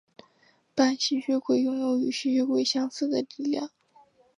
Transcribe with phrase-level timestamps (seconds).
[0.73, 3.69] 半吸血鬼拥有与吸血鬼相似的力量。